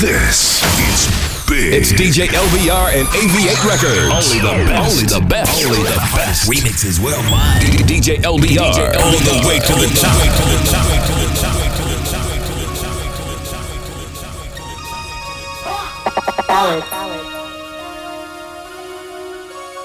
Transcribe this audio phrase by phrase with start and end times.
[0.00, 1.12] This is
[1.46, 1.74] big.
[1.74, 4.08] It's DJ LBR and AV8 Records.
[4.08, 4.88] Only the best.
[4.88, 5.62] Only the best.
[5.62, 6.48] Only the best.
[6.48, 7.60] Remixes worldwide.
[7.84, 8.72] DJ LBR.
[8.72, 9.28] DJ All LBR.
[9.28, 10.08] the way to the top.
[10.08, 11.60] All the way to the top.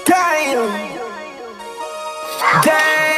[0.06, 0.64] Damn.
[2.64, 3.15] Damn.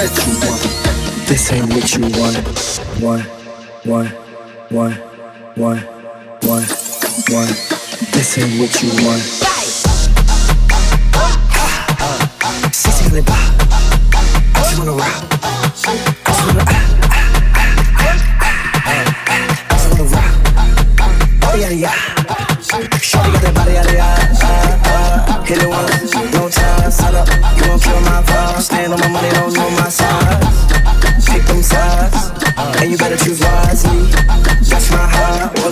[0.00, 2.36] This ain't what you want.
[3.02, 3.26] Want,
[3.84, 4.10] want,
[4.70, 4.98] want,
[5.58, 5.84] want,
[6.42, 6.66] want,
[7.28, 7.50] want.
[8.10, 9.22] This ain't what you want.
[12.72, 13.24] Sissy in.
[13.28, 15.29] I just wanna rock.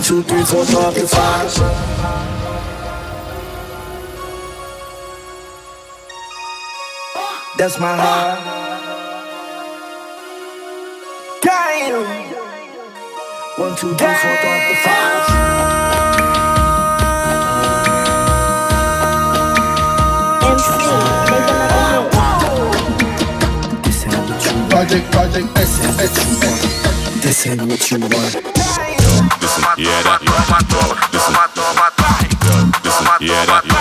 [0.08, 0.64] Two, three, four.
[7.58, 8.40] That's my heart.
[11.42, 12.04] Damn.
[13.58, 15.28] One, two, three, four, five, want.
[24.70, 26.12] project, project, S, S,
[27.22, 28.57] This ain't what you want.
[29.08, 30.32] Listen, yeah, that, yo,
[31.12, 31.32] listen,
[32.84, 33.80] listen, yeah, that, yo,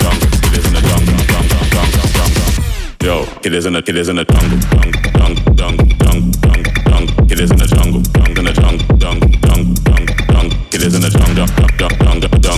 [0.00, 2.48] jungle, killers in the jungle, jungle, jungle, jungle,
[3.04, 6.35] yo, killers in the, killers in the jungle, jungle, jungle, jungle,
[7.36, 11.44] jungle, jungle, in the jungle, jungle jungle, jungle, jungle, jungle, jungle, killers in the jungle,
[11.44, 12.55] jungle, jungle, jungle,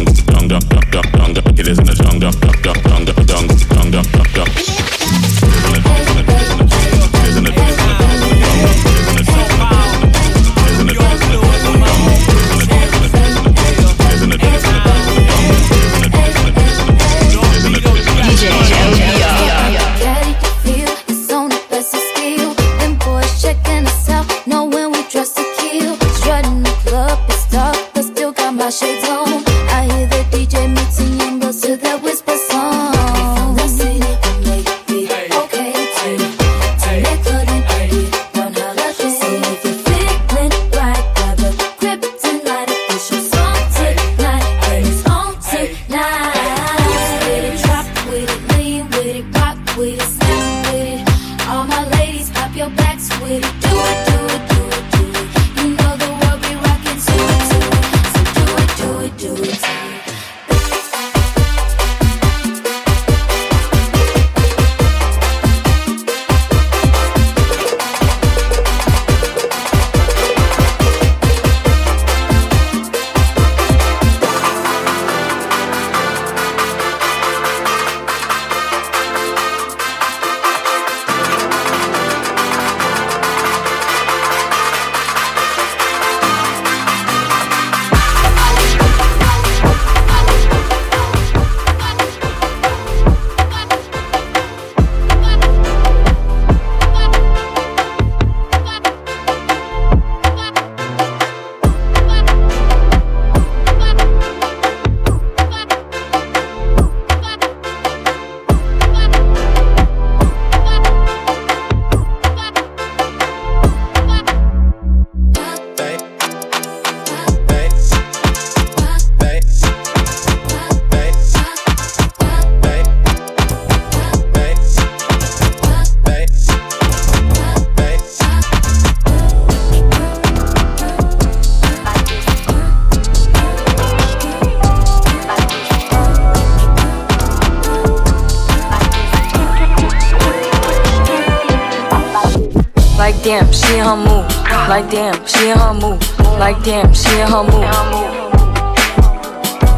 [146.69, 147.65] damn, she in her move.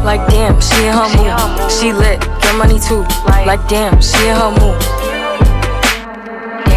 [0.03, 1.71] Like damn, she in her move.
[1.71, 3.07] She lit, get money too.
[3.47, 4.75] Like damn, she in her move.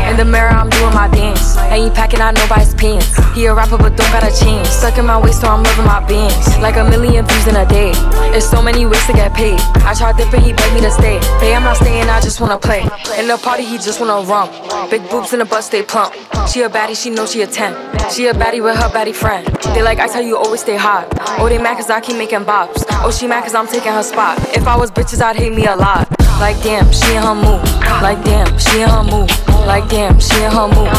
[0.07, 1.57] In the mirror, I'm doing my dance.
[1.75, 3.11] Ain't packing out nobody's pants.
[3.35, 4.69] He a rapper, but don't got a chance.
[4.69, 6.47] Stuck in my waist, so I'm living my bands.
[6.59, 7.91] Like a million views in a day.
[8.31, 9.59] There's so many ways to get paid.
[9.83, 11.19] I tried dipping, he begged me to stay.
[11.41, 12.83] Hey, I'm not staying, I just wanna play.
[13.19, 14.53] In the party, he just wanna rump.
[14.91, 16.15] Big boobs in the butt, stay plump.
[16.47, 17.94] She a baddie, she know she a 10.
[18.11, 19.47] She a baddie with her baddie friend.
[19.75, 21.09] They like, I tell you, always stay hot.
[21.41, 22.85] Oh, they mad cause I keep making bops.
[23.03, 24.39] Oh, she mad cause I'm taking her spot.
[24.57, 26.09] If I was bitches, I'd hate me a lot.
[26.41, 27.63] Like damn, she in her move.
[28.03, 29.31] Like damn, she in her move.
[29.67, 30.93] Like damn, she in her move.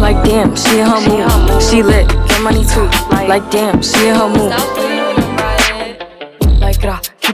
[0.00, 1.62] Like damn, she in her move.
[1.62, 2.88] She lit, get money too.
[3.10, 4.89] Like damn, she in her move.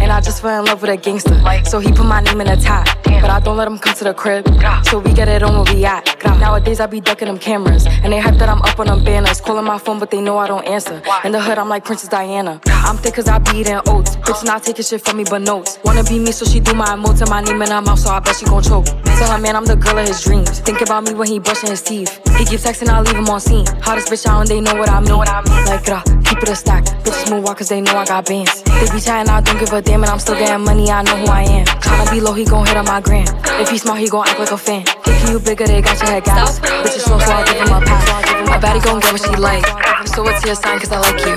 [0.00, 1.38] And I just fell in love with a gangster.
[1.64, 2.86] So he put my name in the tag.
[3.20, 4.46] But I don't let him come to the crib.
[4.84, 6.04] So we get it on where we at.
[6.38, 7.86] Nowadays I be ducking them cameras.
[7.86, 9.40] And they hype that I'm up on them banners.
[9.40, 11.02] Calling my phone, but they know I don't answer.
[11.24, 12.60] In the hood, I'm like Princess Diana.
[12.66, 14.16] I'm thick cause I be eating oats.
[14.16, 15.78] Bitch not taking shit from me but notes.
[15.84, 18.10] Wanna be me, so she do my emotes and my name in her mouth, so
[18.10, 18.86] I bet she gon' choke.
[18.86, 20.60] Tell her man I'm the girl of his dreams.
[20.60, 22.20] Think about me when he brushing his teeth.
[22.38, 23.66] He keep texting, I leave him on scene.
[23.82, 25.18] Hottest bitch out and they know what I mean.
[25.66, 26.84] Like, rah, keep it a stack.
[27.02, 28.62] Bitches move out cause they know I got bands.
[28.62, 31.16] They be chatting, I don't give a damn, and I'm still getting money, I know
[31.16, 31.66] who I am.
[31.66, 33.26] Tryna be low, he gon' hit on my gram.
[33.60, 34.84] If he smart, he gon' act like a fan.
[34.84, 36.60] Think you bigger, they got your head gas.
[36.60, 38.04] Bitches slow, so I give him a pass.
[38.48, 39.64] My baddie gon' get what she like.
[40.06, 41.36] So what's your sign, cause I like you.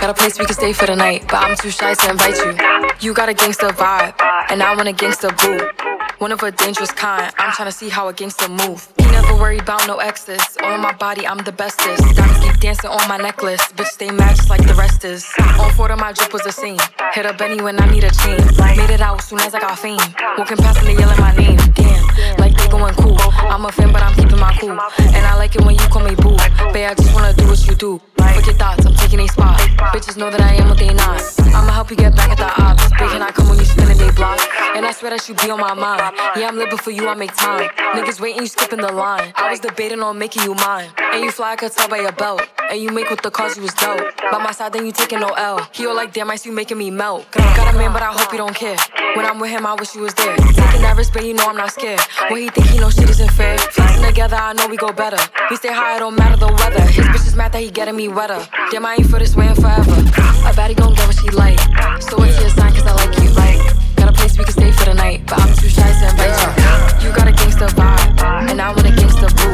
[0.00, 2.36] Got a place we can stay for the night, but I'm too shy to invite
[2.38, 2.52] you.
[3.00, 4.14] You got a gangster vibe,
[4.50, 5.93] and I want a gangster boo.
[6.18, 8.86] One of a dangerous kind, I'm tryna see how a gangster move.
[8.98, 10.40] He never worry about no exes.
[10.62, 12.14] On my body, I'm the bestest.
[12.14, 13.60] Diamonds keep dancing on my necklace.
[13.72, 15.28] Bitch, stay just like the rest is.
[15.58, 16.78] On Florida, my drip was the same.
[17.12, 18.38] Hit a Benny when I need a chain.
[18.76, 19.98] Made it out soon as I got fame.
[20.38, 21.56] Walking past and yelling my name.
[21.74, 23.16] Damn, like they going cool.
[23.20, 24.70] I'm a fan, but I'm keeping my cool.
[24.70, 26.36] And I like it when you call me boo.
[26.72, 28.00] Babe, I just wanna do what you do.
[28.34, 29.58] Fuck your thoughts, I'm taking a spot.
[29.92, 31.20] Bitches know that I am what they not.
[31.54, 32.88] I'ma help you get back at the ops.
[32.98, 34.40] Big can I come when you spinning they block?
[34.74, 36.16] And I swear that you be on my mind.
[36.36, 37.68] Yeah, I'm living for you, I make time.
[37.94, 39.32] Niggas waiting, you skipping the line.
[39.36, 40.90] I was debating on making you mine.
[41.12, 42.42] And you fly, I could tell by your belt.
[42.70, 44.00] And you make with the cause you was dope.
[44.32, 45.68] By my side, then you taking no L.
[45.72, 47.30] He all like, damn, I see you making me melt.
[47.30, 48.76] Got a man, but I hope you don't care.
[49.14, 50.36] When I'm with him, I wish you was there.
[50.36, 52.00] Taking that risk, but you know I'm not scared.
[52.30, 53.58] When he think he know shit isn't fair.
[53.58, 55.18] Flexing together, I know we go better.
[55.50, 56.80] We stay high, it don't matter the weather.
[56.82, 58.46] His bitch is mad that he getting me wetter.
[58.70, 59.90] Damn, I ain't for this way in forever.
[59.90, 61.58] A baddie gon' get what she like.
[62.00, 63.30] So what's your sign, cause I like you.
[63.30, 63.58] Like,
[63.96, 66.90] got a place we can stay for the night, but I'm too shy to invite
[66.90, 66.93] you.
[67.04, 69.52] You got a gangster vibe, and I want a gangster boo.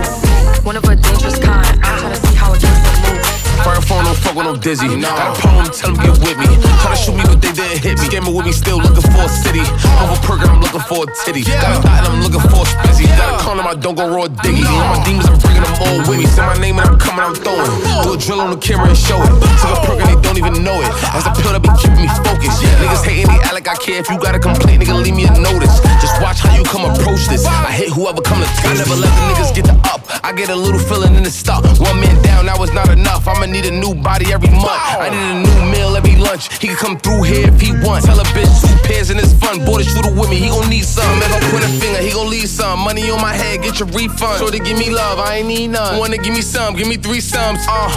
[0.63, 1.67] One of a dangerous kind.
[1.83, 3.27] I'm tryna see how a gangster move.
[3.67, 4.87] Fire phone, don't fuck with no dizzy.
[4.87, 6.47] Got a poem, tell them get with me.
[6.81, 8.07] Try to shoot me, but they didn't hit me.
[8.07, 9.61] Scamming with me, still looking for a city.
[10.01, 11.43] Over perk, I'm looking for a titty.
[11.43, 13.05] Got a thought, I'm looking for a spizzy.
[13.19, 14.65] Got a condom, I don't go raw diggy.
[14.65, 16.27] All my demons, I'm bringing them all with me.
[16.31, 17.69] Say my name and I'm coming, I'm throwing.
[18.07, 19.29] Do a drill on the camera and show it.
[19.61, 20.89] Took a perk and they don't even know it.
[21.13, 22.65] As a pill that be keeping me focused.
[22.81, 24.01] Niggas hating, they act like I care.
[24.01, 25.85] If you got a complaint, nigga, leave me a notice.
[26.01, 27.40] Just watch how you come approach this.
[27.47, 30.03] I hit whoever come to I never let the niggas get the up.
[30.25, 31.65] I get a little feeling in the stuff.
[31.81, 33.27] One man down, that was not enough.
[33.27, 34.83] I'ma need a new body every month.
[35.01, 36.53] I need a new meal every lunch.
[36.59, 38.07] He can come through here if he wants.
[38.07, 39.65] Tell a bitch two pairs and it's fun.
[39.65, 41.19] Boy, the shooter with me, he gon' need some.
[41.19, 42.81] If I point a finger, he gon' leave some.
[42.81, 44.39] Money on my head, get your refund.
[44.39, 45.99] So they give me love, I ain't need none.
[45.99, 47.61] Wanna give me some, give me three sums.
[47.69, 47.91] Uh,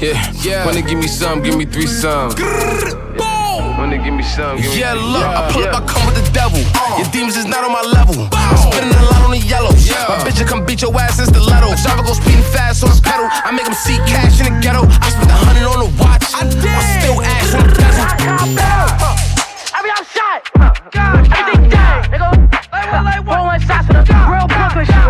[0.00, 0.66] yeah, yeah.
[0.66, 2.34] Wanna give me some, give me three sums.
[3.92, 6.24] Wanna give me some, give me Yeah, look, I pull up, I come with the
[6.32, 6.56] devil.
[6.72, 6.96] Uh.
[6.96, 8.24] Your demons is not on my level.
[8.32, 9.68] I'm spinning a lot on the yellow.
[9.84, 10.08] Yeah.
[10.08, 11.76] My bitch will come beat your ass in stiletto.
[11.76, 13.28] Driver go speeding fast on the pedal.
[13.28, 14.88] I make him see cash in the ghetto.
[14.88, 16.24] I spent a hundred on the watch.
[16.32, 18.08] I'm still ass on the bezel.
[19.76, 20.40] I mean, I'm shot.
[20.96, 22.08] Everything dead.
[22.08, 22.32] They go,
[23.28, 25.04] roll one shot to the real Brooklyn shit,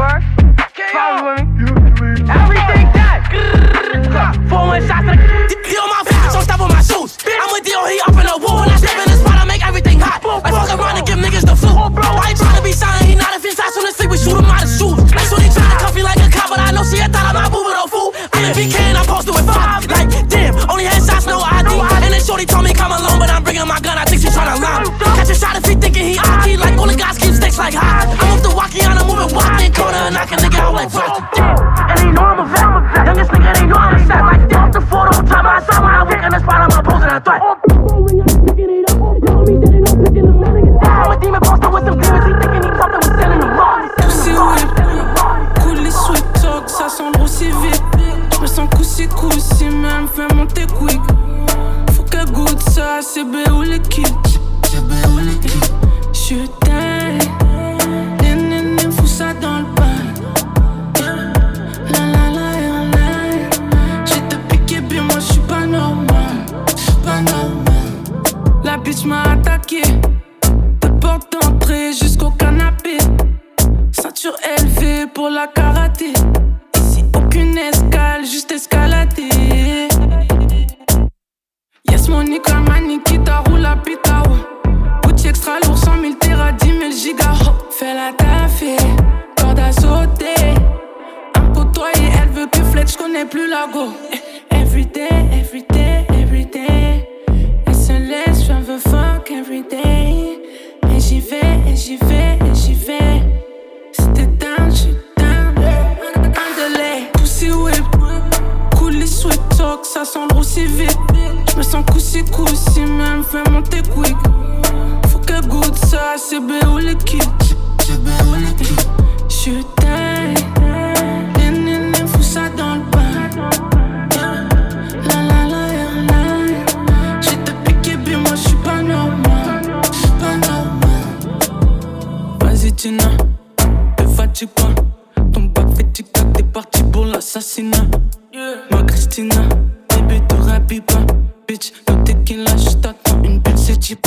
[140.73, 141.14] bébé, te rapide pas.
[141.49, 144.07] Bitch, le tequila, j't'attends une pile, c'est type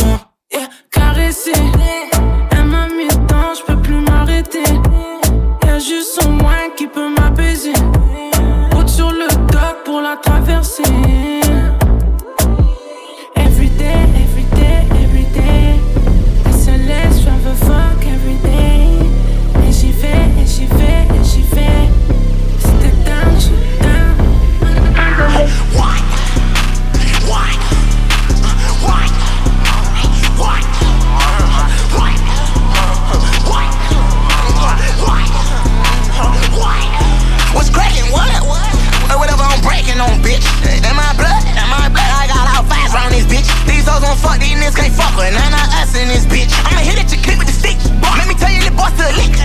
[0.52, 1.52] Yeah, caressé.
[2.52, 4.64] Elle m'a mis dedans, j'peux plus m'arrêter.
[5.66, 7.74] Y'a juste son moins qui peut m'apaiser.
[8.72, 10.84] Route sur le dock pour la traverser.
[44.16, 45.36] Gon' fuck, these niggas can't fuck with.
[45.36, 46.48] None of us in this bitch.
[46.64, 47.76] I'ma hit at your clip with the stick.
[48.00, 49.36] Let me tell you, the boss to a lick.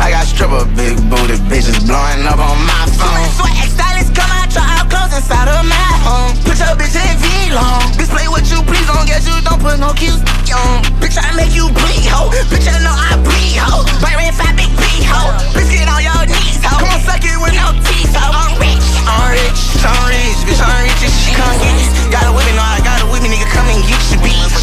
[0.00, 3.20] I got stripper big booty bitches blowing up on my phone.
[3.36, 6.32] Swag stylist come out, try out clothes inside of my home.
[6.48, 7.84] Put your bitch in V-long.
[8.00, 10.16] Display what you please, don't get you, don't put no cues
[10.56, 10.80] on.
[11.04, 12.32] Bitch, I make you bleed, ho.
[12.48, 13.84] Bitch, I know I bleed, ho.
[14.00, 15.36] Bite red fat big B, ho.
[15.52, 16.80] Bitch, get on your knees, ho.
[16.80, 18.32] Come on, suck it with no teeth, ho.
[18.32, 21.36] I'm rich, I'm rich, I'm rich, bitch, I'm rich as shit.
[21.36, 21.92] Come get it.
[22.08, 22.53] Got a with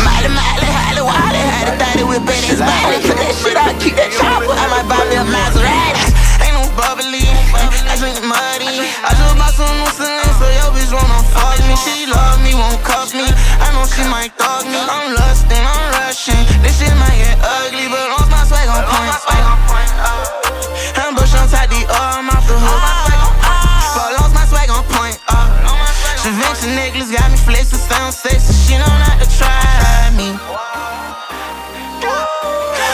[0.04, 2.98] Miley, Miley, Miley, Wiley, had a thotty with Benny's body.
[3.06, 4.50] Put that shit out, keep that chopper.
[4.50, 6.06] I might buy me a Maserati.
[6.42, 8.82] Ain't no bubbly, I drink muddy.
[9.06, 11.76] I just bought some new scenes, so your bitch wanna fuck me.
[11.86, 13.30] She love me, won't cuff me.
[13.62, 14.82] I know she might thug me.
[14.82, 16.42] I'm lusting, I'm rushing.
[16.66, 19.14] This shit might get ugly, but as my swag on point.
[20.98, 21.18] I'm uh.
[21.18, 22.82] bush on top the arm off the hook.
[24.18, 25.18] But my swag on point.
[26.26, 26.80] Prevention uh.
[26.80, 28.54] necklace got me flexing, sound sexy.
[28.66, 29.81] She know not to try
[30.22, 30.38] me.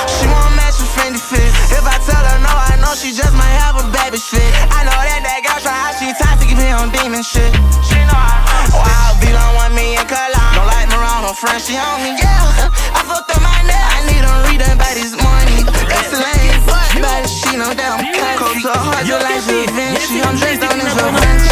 [0.07, 1.51] She won't match with Fendi fit.
[1.75, 4.48] If I tell her no, I know she just might have a baby shit.
[4.72, 7.51] I know that that girl try how she toxic if he on demon shit.
[7.84, 8.79] She know I know.
[8.79, 10.55] Oh, Wild beat on one million cologne.
[10.55, 12.15] Don't like me around her friend, she on me.
[12.15, 13.86] Yeah, I fucked up my neck.
[13.96, 15.67] I need them reading by this morning.
[15.91, 16.60] That's lame,
[17.03, 18.07] but she know that I'm
[18.39, 20.24] cold to her heart just like she Vinci.
[20.24, 21.46] I'm dressed on this revenge.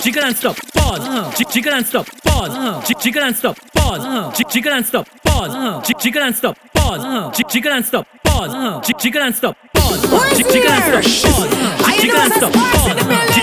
[0.00, 5.08] Jiggle and stop, pause, jiggle and stop, pause, jiggle and stop, pause, jiggle and stop,
[5.24, 10.02] pause, jiggle and stop, pause, jiggle and stop, pause, jiggle and stop, pause,
[10.36, 11.56] jiggle and stop, pause,
[11.98, 12.90] jiggle and stop, pause,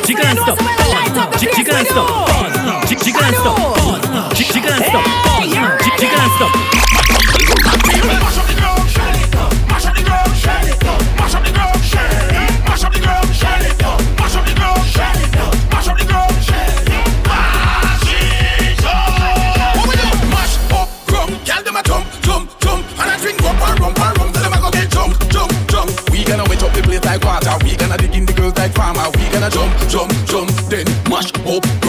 [0.08, 5.04] jiggle and stop, pause, jiggle and stop, pause, jiggle and stop, pause, jiggle and stop,
[5.04, 5.25] pause,
[29.50, 31.85] jump, jump, jump, then mash up,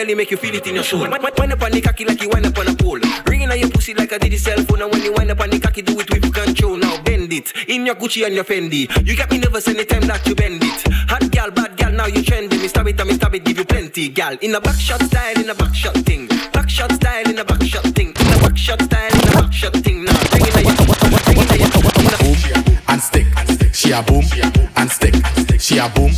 [0.00, 1.00] belly make you feel it in your soul.
[1.00, 3.00] Wind up on the cocky like you wind up on a pole.
[3.26, 4.80] Ringing on your pussy like a did the cell phone.
[4.80, 6.76] And when you wind up on the cocky, do it with control.
[6.76, 8.88] Now bend it in your Gucci and your Fendi.
[9.06, 10.80] You got me nervous anytime that you bend it.
[11.10, 12.58] Hot gal, bad gal, now you trendy.
[12.62, 14.36] Me stab it, me stab it, give you plenty, gal.
[14.40, 16.26] In a back shot style, in a back shot thing.
[16.52, 18.08] Back shot style, in a back shot thing.
[18.08, 20.04] In a back shot style, in a back shot thing.
[20.04, 20.76] Now bring it on your,
[21.28, 21.50] bring it
[22.00, 22.36] She a boom
[22.88, 23.26] and stick.
[23.74, 24.24] She a boom
[24.76, 25.14] and stick.
[25.60, 26.12] She a boom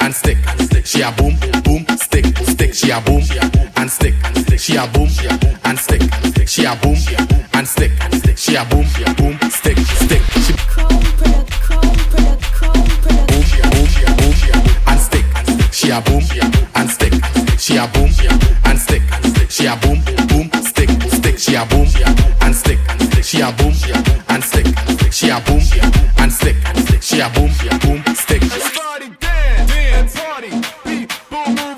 [0.00, 0.73] and stick.
[0.84, 2.74] She a boom, boom, stick, stick.
[2.74, 3.22] She a boom
[3.76, 4.14] and stick.
[4.58, 5.08] She a boom
[5.64, 6.02] and stick.
[6.46, 6.96] She a boom
[7.54, 7.90] and stick.
[8.36, 8.86] She a boom,
[9.16, 10.22] boom, stick, stick.
[10.44, 10.54] She
[15.72, 16.22] She a boom
[16.76, 17.12] and stick.
[17.58, 18.10] She a boom
[18.66, 19.02] and stick.
[19.50, 21.38] She a boom, boom, stick, stick.
[21.38, 21.88] She a boom
[22.42, 22.78] and stick.
[23.22, 23.72] She a boom
[24.28, 24.66] and stick.
[25.12, 25.62] She a boom
[26.18, 26.56] and stick.
[27.02, 27.50] She a boom,
[27.80, 28.03] boom.
[31.34, 31.73] boom, boom.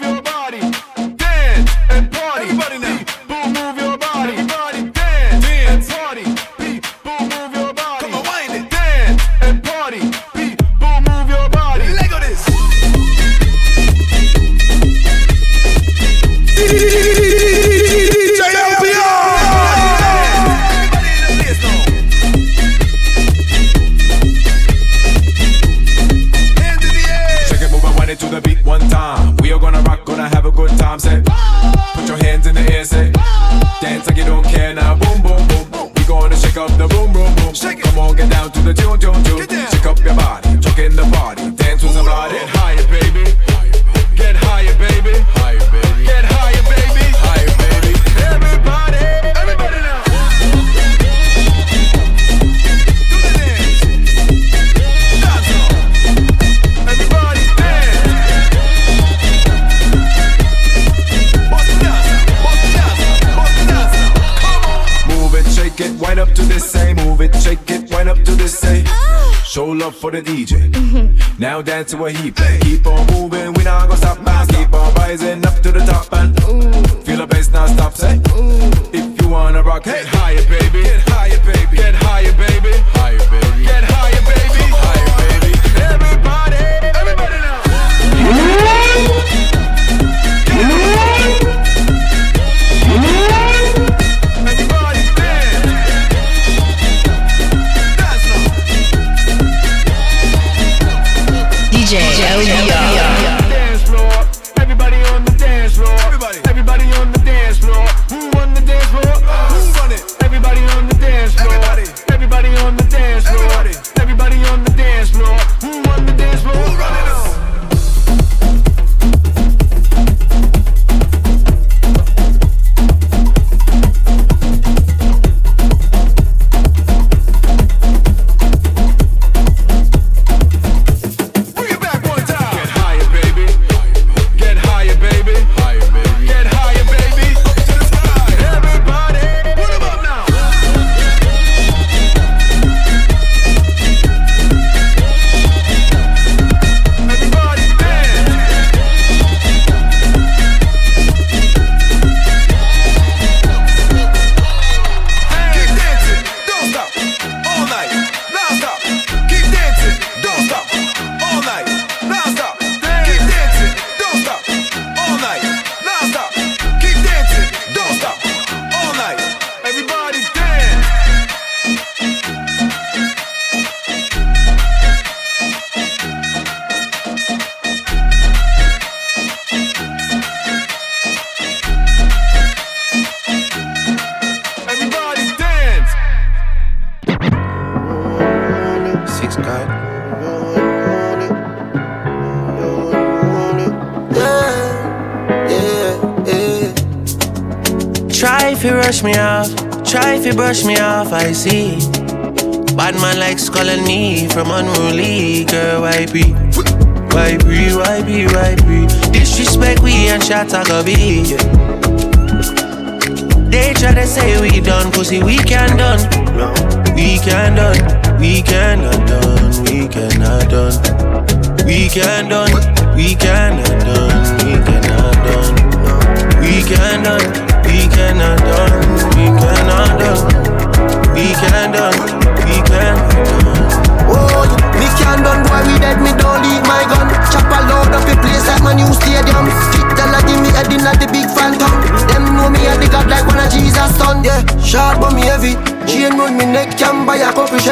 [71.39, 72.37] Now dance to a heap.
[72.63, 73.67] Keep on moving when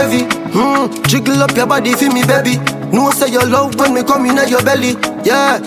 [0.05, 0.29] heavy.
[0.53, 2.61] Mm, jiggle up your body for me, baby.
[2.93, 4.95] No say your love when me come in at your belly.
[5.25, 5.59] Yeah.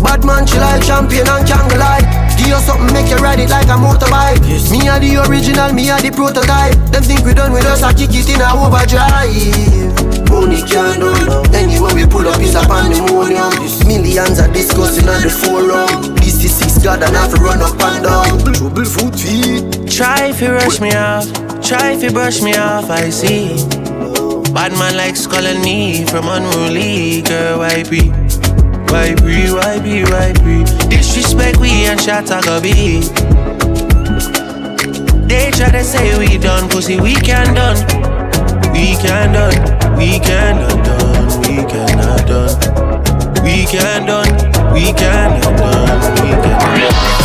[0.00, 2.00] Bad man, chill like champion and can't lie.
[2.38, 4.40] Give you something, make you ride it like a motorbike.
[4.48, 4.70] Yes.
[4.70, 6.72] Me are the original, me are the prototype.
[6.88, 9.28] Them think we done with us, I kick it in a overdrive.
[10.30, 11.12] Money can't do.
[11.52, 13.52] Anywhere we pull up, it's a pandemonium.
[13.84, 16.16] Millions are discussing on the forum.
[16.16, 18.54] This is six god and have to run up and down.
[18.54, 19.90] Trouble foot feet.
[19.90, 21.28] Try if you rush me off.
[21.60, 23.69] Try if you brush me off, I see.
[24.52, 27.58] Bad man likes calling me from unruly girl.
[27.58, 28.10] Why be?
[28.90, 29.50] Why be?
[29.52, 30.02] Why be?
[30.04, 30.64] Why be?
[30.88, 33.00] Disrespect we and shots I go be.
[35.28, 37.76] They try to say we done, pussy we can done.
[38.72, 39.96] We can done.
[39.96, 41.40] We can done.
[41.42, 43.44] We can done.
[43.44, 44.74] We can done.
[44.74, 45.94] We can done.
[45.94, 46.40] We can
[46.76, 47.19] done.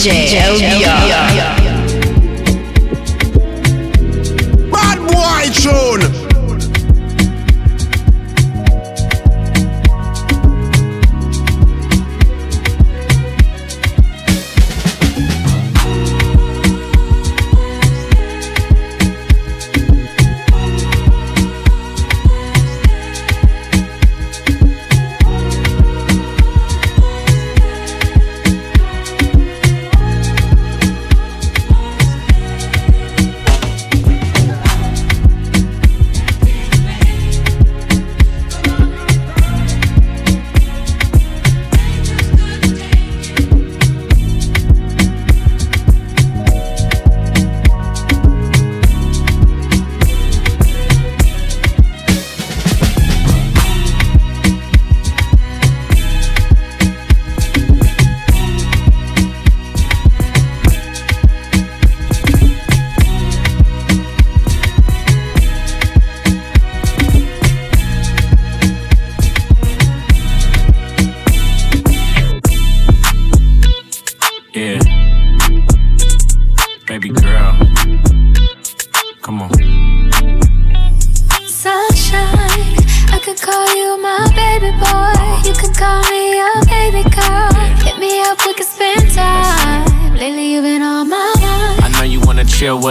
[0.00, 1.59] DJ, DJ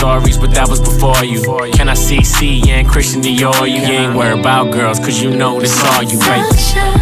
[0.00, 1.42] stories, but that was before you.
[1.76, 3.68] Can I see C and Christian Dior?
[3.68, 6.40] You ain't worried about girls, cause you know this all you, baby.
[6.56, 6.96] Sunshine.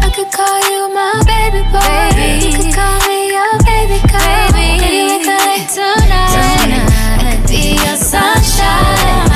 [0.00, 1.92] I could call you my baby boy.
[2.40, 4.48] You could call me your baby girl.
[4.56, 6.80] Baby, we could late tonight.
[7.20, 9.31] I'd be your sunshine.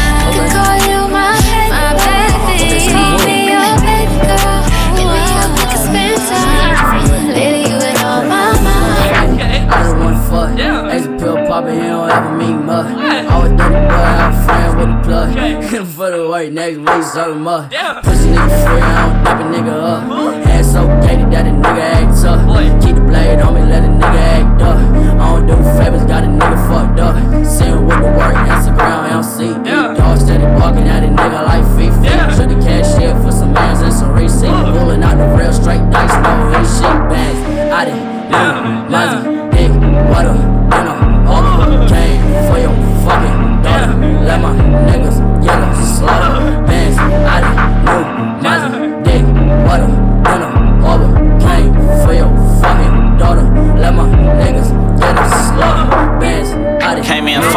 [13.74, 15.28] I'm a friend with the plug.
[15.34, 17.70] Hit him for the work, next week him up.
[18.04, 20.46] Pussy nigga free, I don't dap a nigga up.
[20.46, 22.82] Head so gated that a nigga act up.
[22.82, 24.76] Keep the blade on me, let a nigga act up.
[24.76, 27.16] I don't do favors, got a nigga fucked up.
[27.46, 29.52] See him with the work, Instagram, MC.
[29.98, 32.08] Dog steady barking at a nigga like Fifi.
[32.36, 34.50] Should the cashier for some mans and some receipt.
[34.78, 37.40] Pulling out the real straight dice, no shit bags.
[37.72, 37.96] I did,
[38.30, 39.35] yeah, Mozzie,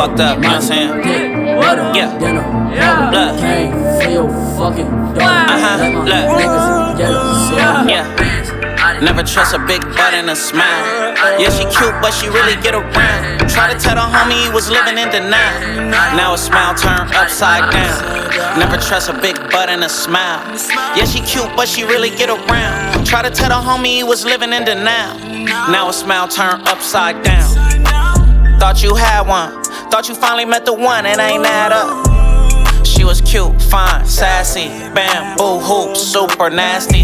[0.09, 0.89] fucked up, you know what I'm saying?
[1.95, 3.09] Yeah.
[3.11, 3.39] Look.
[3.39, 4.87] Came for your fucking.
[4.87, 6.05] Uh-huh.
[6.05, 6.39] Let my Look.
[6.39, 7.13] niggas get a
[7.47, 7.89] slaughter.
[7.89, 8.99] Yeah.
[9.01, 11.13] Never trust a big butt and a smile.
[11.39, 13.49] Yeah, she cute, but she really get around.
[13.49, 15.89] Try to tell the homie he was living in denial.
[16.15, 18.59] Now a smile turned upside down.
[18.59, 20.41] Never trust a big butt and a smile.
[20.95, 23.05] Yeah, she cute, but she really get around.
[23.05, 25.17] Try to tell the homie he was living in denial.
[25.71, 27.49] Now a smile turned upside down.
[28.59, 29.58] Thought you had one.
[29.89, 32.85] Thought you finally met the one, it ain't add up.
[32.85, 36.99] She was cute, fine, sassy, bamboo hoops, super nasty.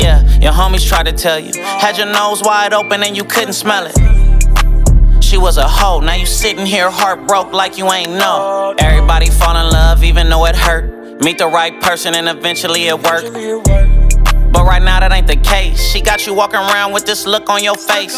[0.00, 1.52] Yeah, your homies tried to tell you.
[1.62, 5.22] Had your nose wide open and you couldn't smell it.
[5.22, 8.74] She was a hoe, now you sitting here heart broke like you ain't know.
[8.78, 11.22] Everybody fall in love even though it hurt.
[11.22, 13.22] Meet the right person and eventually it work.
[14.52, 15.80] But right now that ain't the case.
[15.80, 18.16] She got you walking around with this look on your face.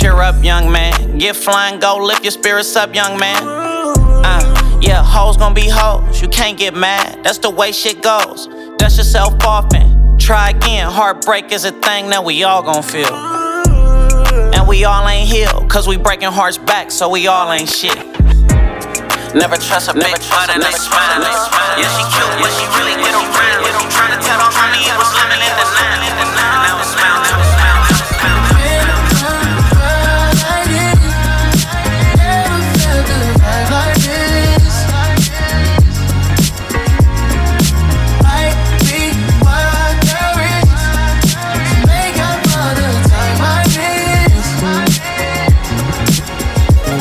[0.00, 1.18] Cheer up, young man.
[1.18, 3.36] Get flying, go lift your spirits up, young man.
[3.44, 6.22] Uh, yeah, hoes gonna be hoes.
[6.22, 7.22] You can't get mad.
[7.22, 8.48] That's the way shit goes.
[8.78, 10.90] Dust yourself off and try again.
[10.90, 13.12] Heartbreak is a thing that we all gon' feel.
[14.56, 17.98] And we all ain't healed, cause we breaking hearts back, so we all ain't shit.
[19.36, 21.20] Never trust a big butt and a smile.
[21.76, 23.68] Yeah, she cute, but she really get around.
[23.92, 26.00] Trying to tell the homie he was living in denial.
[26.16, 26.29] Now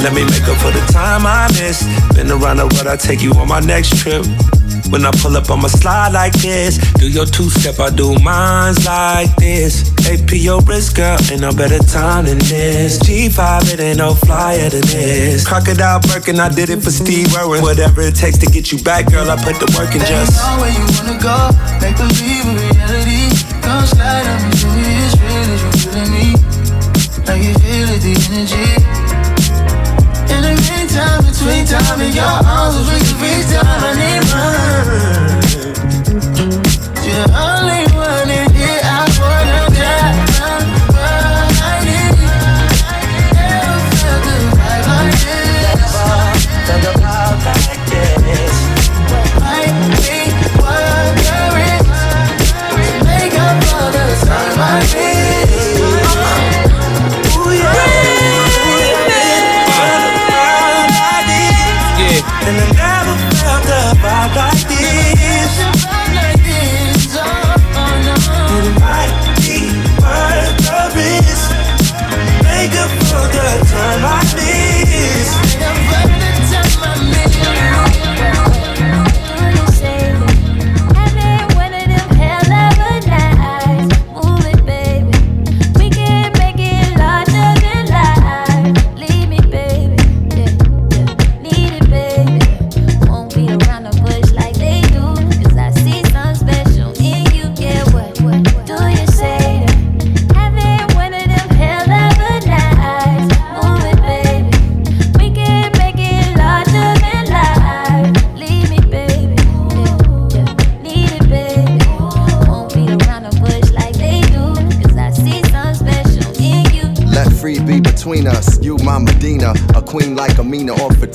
[0.03, 1.83] Let me make up for the time I missed.
[2.15, 4.25] Been around the world, I'll take you on my next trip.
[4.89, 8.15] When I pull up on my slide like this, do your two step, I do
[8.23, 9.91] mines like this.
[10.07, 12.97] AP your wrist, girl, ain't no better time than this.
[12.99, 15.45] G5, it ain't no flyer than this.
[15.45, 17.61] Crocodile Birkin, I did it for Steve Irwin.
[17.61, 20.31] Whatever it takes to get you back, girl, I put the work in just.
[20.41, 21.51] know where you wanna go.
[21.83, 23.35] Make believe in reality.
[23.61, 26.27] Come slide on me, show me it's real as you feeling me.
[27.27, 29.08] Like you feel it, the energy.
[30.99, 33.63] Meantime, between time in your arms, we can FaceTime.
[33.63, 35.79] I need mine.
[37.05, 37.88] You're the only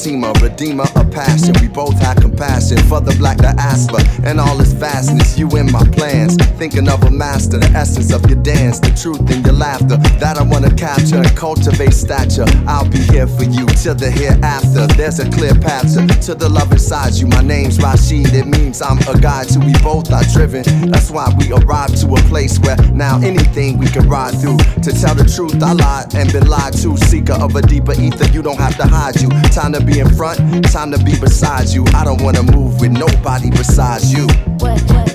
[0.05, 1.55] Fatima, redeemer of passion.
[1.63, 5.39] We both have compassion for the black diaspora and all its vastness.
[5.39, 6.37] You in my plans,
[6.71, 10.39] thinking of a master, the essence of your dance, the truth in your laughter that
[10.39, 12.47] I wanna capture and cultivate stature.
[12.67, 14.87] I'll be here for you till the hereafter.
[14.97, 15.93] There's a clear path
[16.25, 17.27] to, the love inside you.
[17.27, 20.65] My name's Rashid, it means I'm a guide to we both are driven.
[20.89, 24.57] That's why we arrived to a place where now anything we can ride through.
[24.89, 26.97] To tell the truth, I lied and been lied to.
[26.97, 29.29] Seeker of a deeper ether, you don't have to hide you.
[29.53, 30.41] Time to be in front,
[30.73, 31.85] time to be beside you.
[31.93, 34.27] I don't wanna move with nobody besides you.
[34.65, 35.14] What, what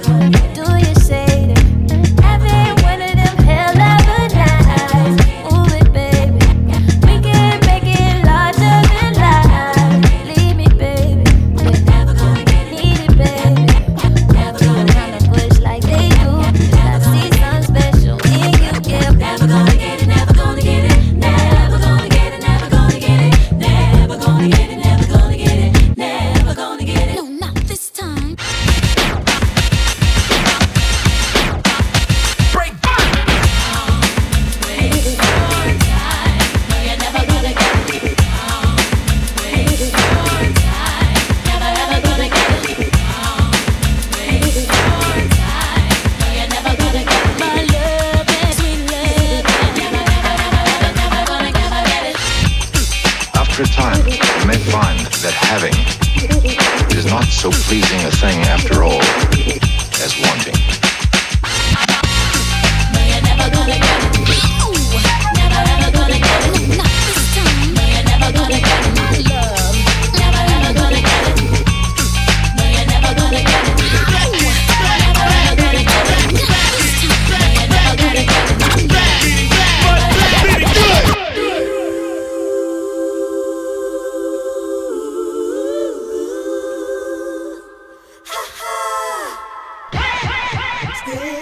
[91.12, 91.35] Yeah.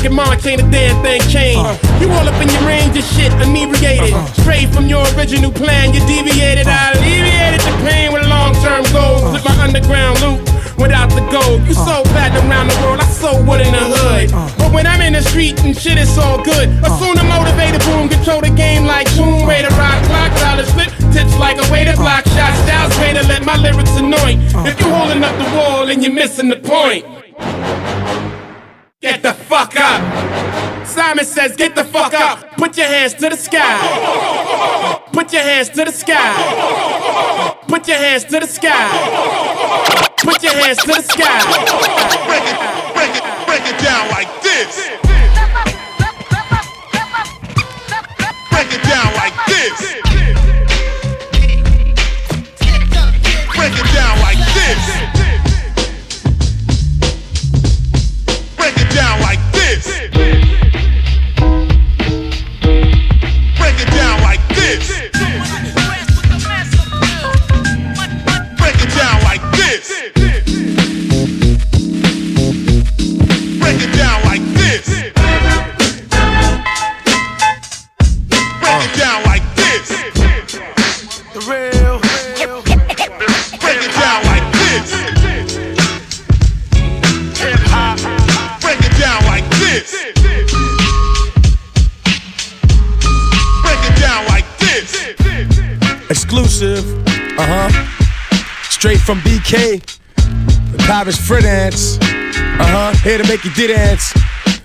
[0.00, 1.60] Fucking a damn thing changed.
[1.60, 2.00] Uh-huh.
[2.00, 4.16] You all up in your range of shit, inebriated.
[4.16, 4.32] Uh-huh.
[4.40, 6.64] Straight from your original plan, you deviated.
[6.64, 9.20] I alleviated the pain with long term goals.
[9.20, 9.36] Uh-huh.
[9.36, 10.40] With my underground loot.
[10.80, 14.32] Without the gold, you so bad around the world, I so wood in the hood.
[14.56, 16.72] But when I'm in the street and shit, it's all good.
[16.80, 21.36] Assume the motivated boom, control the game like Tomb Raider, rock clock, dollars flip, tips
[21.36, 24.40] like a way to block shots, styles way to let my lyrics anoint.
[24.64, 27.04] If you holding up the wall and you're missing the point.
[29.02, 30.86] Get the fuck up.
[30.86, 32.52] Simon says, get the fuck up.
[32.58, 35.08] Put your hands to the sky.
[35.10, 37.56] Put your hands to the sky.
[37.66, 40.12] Put your hands to the sky.
[40.18, 41.40] Put your hands to the sky.
[42.28, 42.58] Break it,
[42.92, 44.76] break it, break it down like this.
[48.50, 49.80] Break it down like this.
[53.56, 54.99] Break it down like this.
[96.10, 96.84] Exclusive.
[97.38, 97.70] Uh huh.
[98.64, 99.80] Straight from BK.
[100.72, 101.98] The Paris Frit Ants.
[102.00, 102.92] Uh huh.
[103.04, 104.12] Here to make you did dance.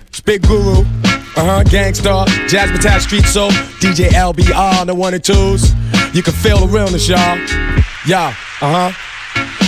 [0.08, 0.80] It's Big Guru.
[0.80, 1.62] Uh huh.
[1.62, 2.26] Gang Starr.
[2.48, 3.50] Jasmine Tap Street Soul.
[3.78, 4.86] DJ LBR.
[4.86, 5.72] The one and twos.
[6.12, 7.38] You can feel the realness, y'all.
[8.06, 8.34] Yeah.
[8.60, 8.92] Uh huh.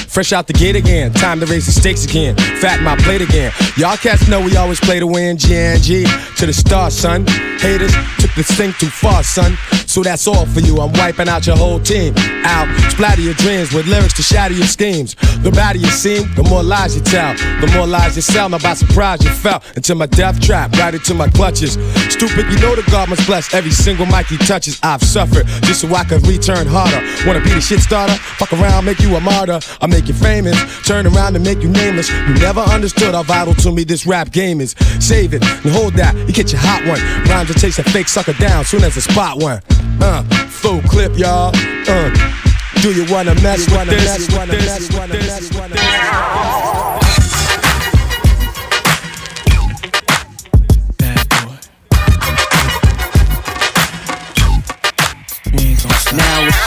[0.09, 2.35] Fresh out the gate again, time to raise the stakes again.
[2.61, 3.53] Fat my plate again.
[3.77, 5.37] Y'all cats know we always play to win.
[5.37, 7.25] GNG to the stars, son.
[7.61, 9.57] Haters took this thing too far, son.
[9.87, 10.79] So that's all for you.
[10.79, 12.15] I'm wiping out your whole team.
[12.45, 15.17] Out, splatter your dreams with lyrics to shatter your schemes.
[15.43, 17.35] The badder you seem, the more lies you tell.
[17.61, 20.95] The more lies you sell, now by surprise you fell into my death trap, right
[20.95, 21.73] into my clutches.
[22.13, 24.79] Stupid, you know the God must bless every single mic he touches.
[24.83, 27.01] I've suffered just so I could return harder.
[27.27, 28.15] Wanna be the shit starter?
[28.15, 29.61] Fuck around, make you a martyr.
[29.81, 30.57] I make you famous,
[30.87, 32.11] turn around and make you nameless.
[32.11, 34.75] You never understood how vital to me this rap game is.
[35.01, 37.01] Save it and hold that, you get your hot one.
[37.29, 39.63] Rhymes will chase a fake sucker down soon as I spot one.
[40.01, 41.51] Uh, full clip, y'all.
[41.55, 42.11] Uh,
[42.83, 44.29] do you wanna mess with this?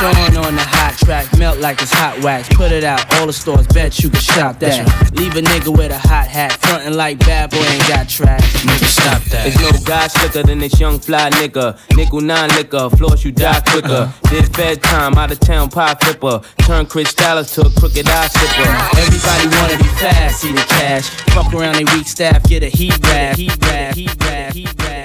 [0.01, 2.49] Showing on the hot track, melt like it's hot wax.
[2.49, 4.81] Put it out, all the stores, bet you can shop that.
[5.13, 8.41] Leave a nigga with a hot hat, frontin' like bad boy ain't got track.
[8.65, 9.43] Nigga, stop that.
[9.45, 11.77] There's no guy slicker than this young fly nigga.
[11.95, 14.11] Nickel nine liquor, floors you die quicker.
[14.31, 16.41] This fed time, out of town pie flipper.
[16.65, 18.69] Turn Cristal to a crooked eye sipper.
[19.05, 21.09] Everybody wanna be fast, see the cash.
[21.29, 25.00] Fuck around they weak staff, get a heat rap, heat rap, heat rap, heat rap.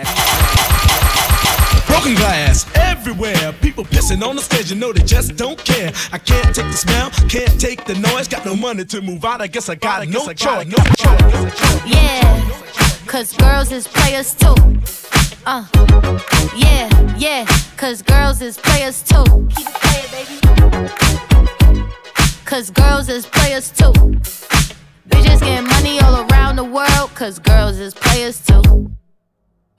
[1.97, 3.55] Broken glass everywhere.
[3.63, 5.91] People pissing on the stage, you know they just don't care.
[6.13, 8.29] I can't take the smell, can't take the noise.
[8.29, 10.67] Got no money to move out, I guess I got no choice.
[10.67, 11.87] No choice.
[11.87, 12.51] Yeah,
[13.07, 14.55] cause girls is players too.
[15.47, 15.65] Uh,
[16.55, 17.47] yeah, yeah,
[17.79, 19.25] cause girls is players too.
[19.57, 20.39] Keep it playing, baby.
[22.45, 23.93] Cause girls is players too.
[25.09, 28.91] Bitches getting money all around the world, cause girls is players too.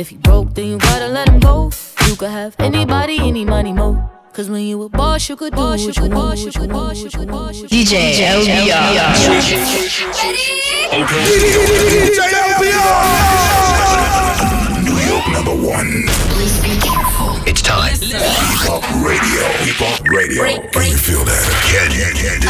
[0.00, 1.70] If you broke, then you gotta let him go.
[2.08, 4.10] You could have anybody, any money, mo.
[4.32, 6.16] Cause when you a boss, you could do what you want.
[6.16, 7.68] what you want, what you want, what you want.
[7.68, 8.80] DJ LBR.
[14.80, 16.08] New York number one.
[16.32, 17.36] Please be careful.
[17.46, 17.92] It's time.
[18.00, 18.16] Hip
[18.64, 19.44] Hop Radio.
[19.68, 20.64] Hip Hop Radio.
[20.70, 21.44] Can you feel that?
[21.68, 22.08] Can you?
[22.16, 22.48] Can you?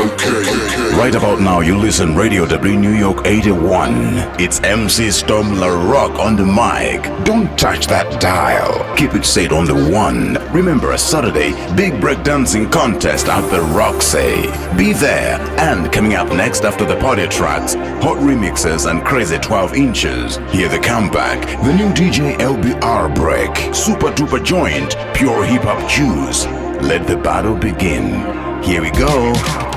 [0.00, 0.87] Okay.
[0.98, 4.40] Right about now, you listen Radio W New York 81.
[4.40, 7.04] It's MC Storm La Rock on the mic.
[7.24, 8.96] Don't touch that dial.
[8.96, 10.34] Keep it set on the one.
[10.52, 14.50] Remember, a Saturday, big breakdancing contest at the Roxy.
[14.76, 15.38] Be there.
[15.60, 20.38] And coming up next after the party tracks, hot remixes and crazy 12 inches.
[20.50, 26.46] Hear the comeback, the new DJ LBR break, super duper joint, pure hip hop juice.
[26.82, 28.64] Let the battle begin.
[28.64, 29.67] Here we go.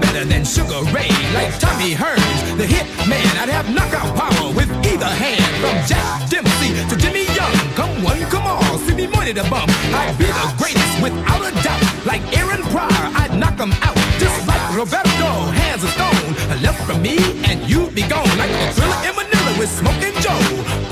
[0.00, 3.26] Better than Sugar Ray, like Tommy Hearns, the hit man.
[3.40, 7.54] I'd have knockout power with either hand, from Jack Dempsey to Jimmy Young.
[7.74, 9.70] Come one, come all, see me money to bump.
[9.94, 13.06] I'd be the greatest without a doubt, like Aaron Pryor.
[13.20, 15.30] I'd knock 'em out, just like Roberto,
[15.60, 16.28] hands of stone.
[16.62, 17.16] Left from me
[17.48, 20.42] and you'd be gone, like the thriller in Manila with Smoking Joe.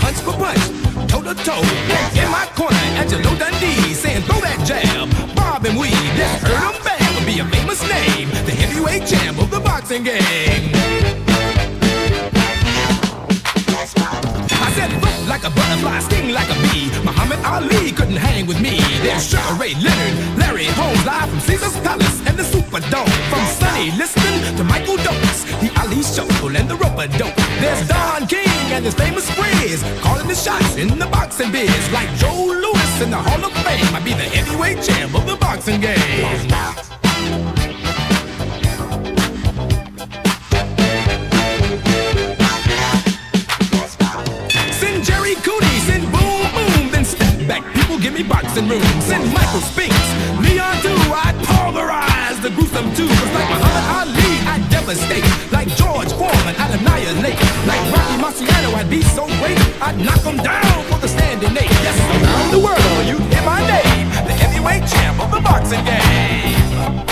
[0.00, 0.64] Punch for punch,
[1.06, 1.62] toe to toe.
[2.16, 5.94] In my corner, Angelo Dundee saying throw that jab, bob and weave.
[6.16, 8.09] Just heard him bang, will be a famous name,
[9.92, 9.96] I
[14.76, 16.86] said float like a butterfly, sting like a bee.
[17.02, 18.78] Muhammad Ali couldn't hang with me.
[19.02, 23.10] There's Sugar Ray Leonard, Larry Holmes, live from Caesar's Palace and the Superdome.
[23.30, 27.34] From Sonny Liston to Michael Dokes, the Ali Show and the Roper Dope.
[27.58, 31.90] There's Don King and his famous Freeze, calling the shots in the boxing biz.
[31.90, 35.34] Like Joe Louis in the Hall of Fame, I'd be the heavyweight champ of the
[35.34, 36.89] boxing game.
[48.20, 48.82] Give boxing room.
[49.00, 49.96] Send Michael Spinks,
[50.44, 51.00] Leon too.
[51.08, 53.08] I pulverize the gruesome two.
[53.08, 55.24] Just like Muhammad Ali, I devastate.
[55.50, 57.40] Like George Foreman, I'd annihilate.
[57.64, 59.56] Like Rocky Marciano, I'd be so great.
[59.80, 61.72] I'd knock 'em down for the standing eight.
[61.80, 64.10] Yes, around the world, you hear my name.
[64.28, 67.09] The heavyweight champ of the boxing game.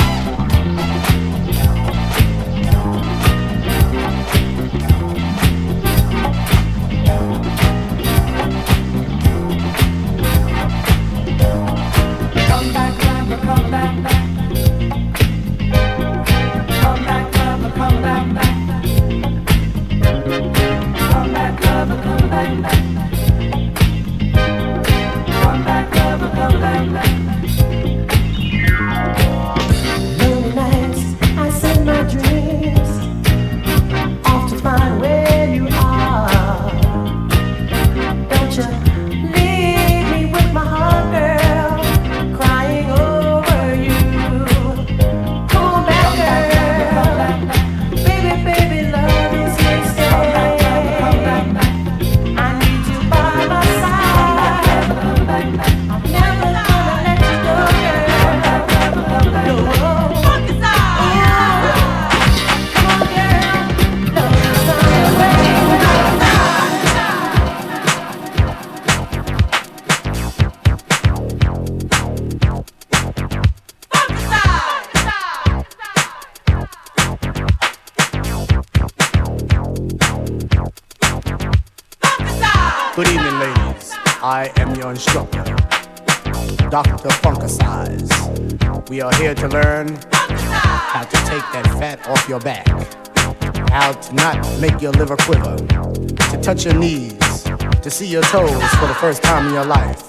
[94.78, 97.42] make your liver quiver, to touch your knees,
[97.82, 100.08] to see your toes for the first time in your life.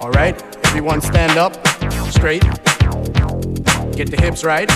[0.00, 0.34] All right,
[0.66, 1.52] everyone stand up,
[2.10, 2.42] straight,
[3.92, 4.70] get the hips right.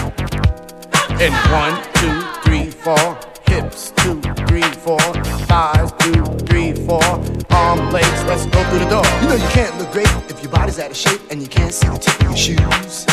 [1.23, 5.01] And one, two, three, four, hips, two, three, four,
[5.49, 7.03] thighs, two, three, four,
[7.49, 9.07] arm, legs, let's go through the door.
[9.23, 11.73] You know you can't look great if your body's out of shape and you can't
[11.73, 13.07] see the tip of your shoes.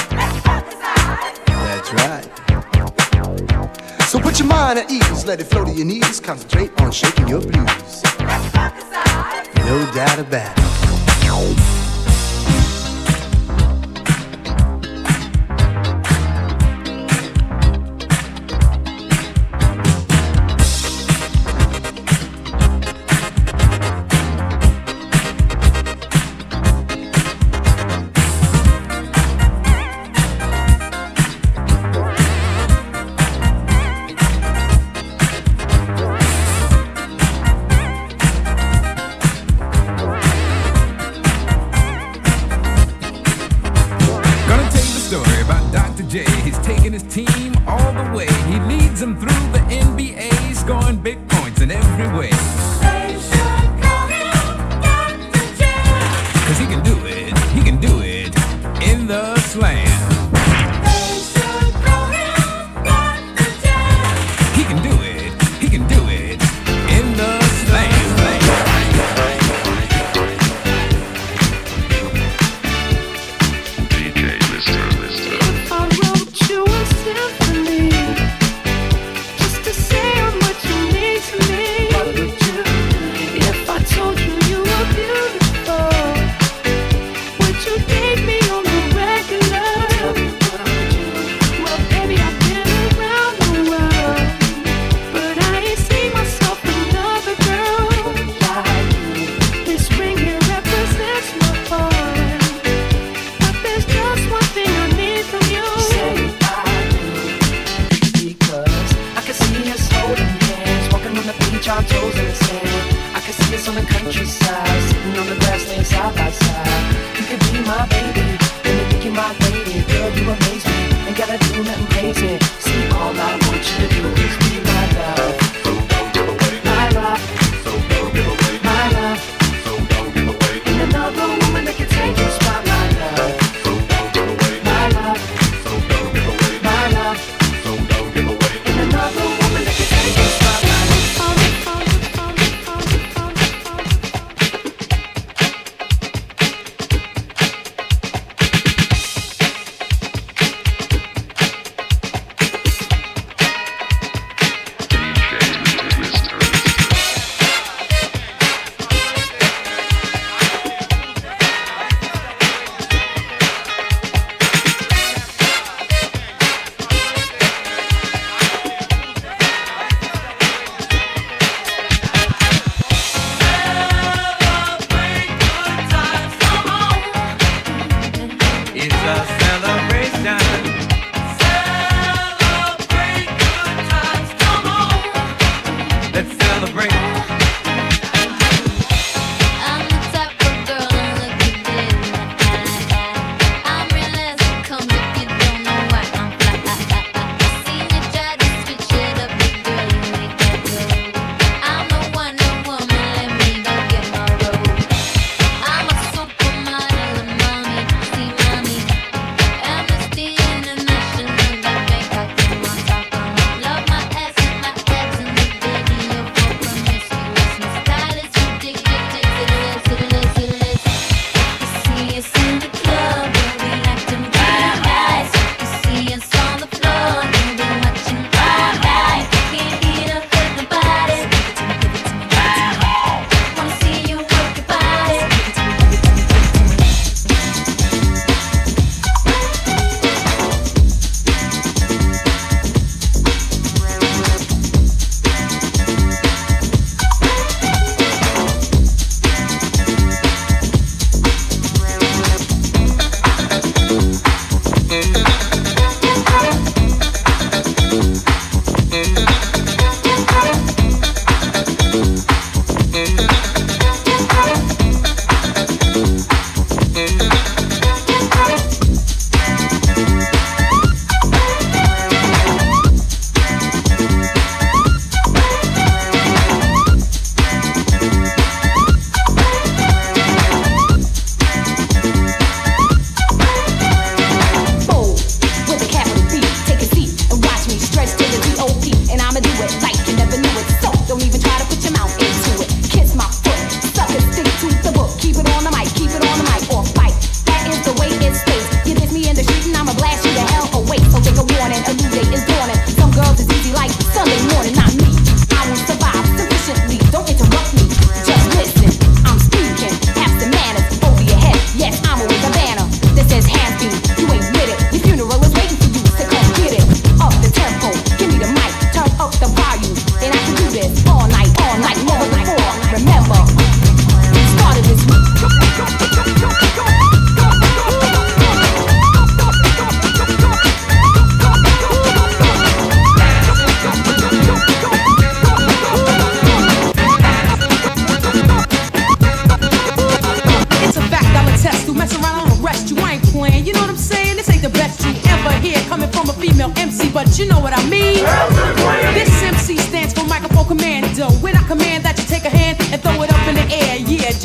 [1.48, 2.57] That's right.
[4.38, 6.20] Put your mind at ease, let it flow to your knees.
[6.20, 8.04] Concentrate on shaking your blues.
[9.66, 10.87] No doubt about it.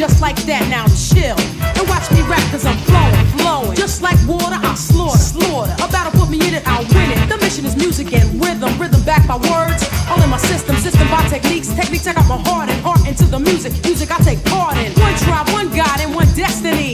[0.02, 0.66] Just like that.
[0.66, 1.38] Now chill.
[1.78, 3.76] And watch me rap cause I'm flowing, flowing.
[3.78, 5.70] Just like water, I'll slaughter, slaughter.
[5.78, 7.22] A battle put me in it, I'll win it.
[7.30, 9.86] The mission is music and rhythm, rhythm back by words.
[10.10, 11.70] All in my system, system by techniques.
[11.70, 13.70] Techniques I got my heart and heart into the music.
[13.86, 14.90] Music I take part in.
[14.98, 16.91] One tribe, one God, and one destiny.